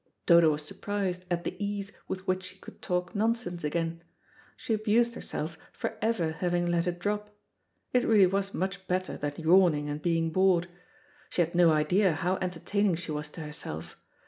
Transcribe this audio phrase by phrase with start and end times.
[0.25, 4.01] Dodo was surprised at the ease with which she could talk nonsense again.
[4.57, 7.37] She abused herself for ever having let it drop.
[7.93, 10.65] It really was much better than yawning and being bored.
[11.29, 13.95] She had no idea how entertaining she was to herself.